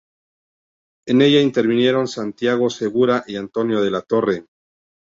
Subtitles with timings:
[1.05, 4.47] En ella intervinieron Santiago Segura y Antonio de la Torre.